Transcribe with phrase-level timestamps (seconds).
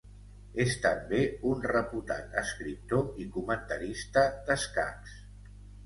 [0.63, 1.19] És també
[1.51, 5.19] un reputat escriptor i comentarista d'escacs.